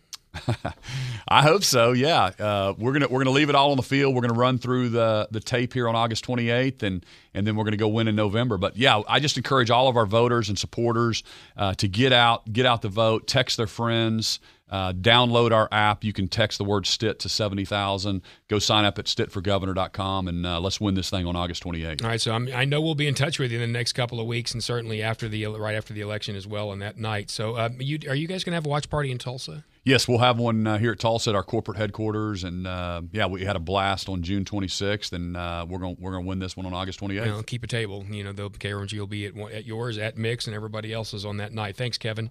I 1.28 1.42
hope 1.42 1.64
so. 1.64 1.92
Yeah, 1.92 2.30
uh, 2.38 2.74
we're 2.76 2.92
gonna 2.92 3.08
we're 3.08 3.22
gonna 3.22 3.34
leave 3.34 3.48
it 3.48 3.54
all 3.54 3.70
on 3.70 3.76
the 3.76 3.82
field. 3.82 4.14
We're 4.14 4.22
gonna 4.22 4.38
run 4.38 4.58
through 4.58 4.90
the 4.90 5.28
the 5.30 5.40
tape 5.40 5.72
here 5.72 5.88
on 5.88 5.94
August 5.94 6.26
28th, 6.26 6.82
and 6.82 7.04
and 7.32 7.46
then 7.46 7.56
we're 7.56 7.64
gonna 7.64 7.76
go 7.76 7.88
win 7.88 8.08
in 8.08 8.16
November. 8.16 8.58
But 8.58 8.76
yeah, 8.76 9.02
I 9.08 9.20
just 9.20 9.36
encourage 9.36 9.70
all 9.70 9.88
of 9.88 9.96
our 9.96 10.06
voters 10.06 10.48
and 10.48 10.58
supporters 10.58 11.22
uh, 11.56 11.74
to 11.74 11.88
get 11.88 12.12
out, 12.12 12.52
get 12.52 12.66
out 12.66 12.82
the 12.82 12.88
vote, 12.88 13.26
text 13.26 13.56
their 13.56 13.66
friends. 13.66 14.40
Uh, 14.70 14.92
download 14.92 15.52
our 15.52 15.68
app. 15.70 16.04
You 16.04 16.12
can 16.12 16.26
text 16.26 16.58
the 16.58 16.64
word 16.64 16.86
STITT 16.86 17.18
to 17.20 17.28
70,000. 17.28 18.22
Go 18.48 18.58
sign 18.58 18.84
up 18.84 18.98
at 18.98 19.04
stittforgovernor.com 19.04 20.26
and 20.26 20.46
uh, 20.46 20.60
let's 20.60 20.80
win 20.80 20.94
this 20.94 21.10
thing 21.10 21.26
on 21.26 21.36
August 21.36 21.62
28th. 21.64 22.02
All 22.02 22.08
right. 22.08 22.20
So 22.20 22.32
I'm, 22.32 22.48
i 22.54 22.64
know 22.64 22.80
we'll 22.80 22.94
be 22.94 23.06
in 23.06 23.14
touch 23.14 23.38
with 23.38 23.52
you 23.52 23.60
in 23.60 23.72
the 23.72 23.78
next 23.78 23.92
couple 23.92 24.20
of 24.20 24.26
weeks 24.26 24.52
and 24.52 24.64
certainly 24.64 25.02
after 25.02 25.28
the 25.28 25.46
right 25.46 25.74
after 25.74 25.92
the 25.92 26.00
election 26.00 26.34
as 26.34 26.46
well 26.46 26.70
on 26.70 26.78
that 26.78 26.96
night. 26.96 27.30
So 27.30 27.56
uh, 27.56 27.68
you, 27.78 27.98
are 28.08 28.14
you 28.14 28.26
guys 28.26 28.42
going 28.42 28.52
to 28.52 28.56
have 28.56 28.66
a 28.66 28.70
watch 28.70 28.88
party 28.88 29.10
in 29.10 29.18
Tulsa? 29.18 29.64
Yes, 29.84 30.08
we'll 30.08 30.18
have 30.18 30.38
one 30.38 30.66
uh, 30.66 30.78
here 30.78 30.92
at 30.92 30.98
Tulsa 30.98 31.30
at 31.30 31.36
our 31.36 31.42
corporate 31.42 31.76
headquarters, 31.76 32.42
and 32.42 32.66
uh, 32.66 33.02
yeah, 33.12 33.26
we 33.26 33.44
had 33.44 33.54
a 33.54 33.58
blast 33.58 34.08
on 34.08 34.22
June 34.22 34.46
26th, 34.46 35.12
and 35.12 35.36
uh, 35.36 35.66
we're 35.68 35.78
going 35.78 35.98
we're 36.00 36.12
going 36.12 36.24
to 36.24 36.28
win 36.28 36.38
this 36.38 36.56
one 36.56 36.64
on 36.64 36.72
August 36.72 37.00
28th. 37.00 37.26
You 37.26 37.42
keep 37.42 37.64
a 37.64 37.66
table. 37.66 38.02
You 38.08 38.24
know, 38.24 38.32
the 38.32 38.48
KRMG 38.48 38.98
will 38.98 39.06
be 39.06 39.26
at, 39.26 39.36
at 39.36 39.66
yours, 39.66 39.98
at 39.98 40.16
Mick's, 40.16 40.46
and 40.46 40.56
everybody 40.56 40.90
else's 40.90 41.26
on 41.26 41.36
that 41.36 41.52
night. 41.52 41.76
Thanks, 41.76 41.98
Kevin. 41.98 42.30